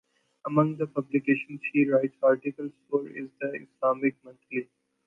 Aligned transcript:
Among 0.47 0.77
the 0.77 0.87
publications 0.87 1.61
she 1.71 1.87
writes 1.87 2.17
articles 2.23 2.71
for 2.89 3.07
is 3.07 3.29
The 3.39 3.53
Islamic 3.67 4.15
Monthly. 4.23 4.67